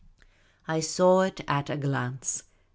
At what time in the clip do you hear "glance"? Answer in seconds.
1.77-2.41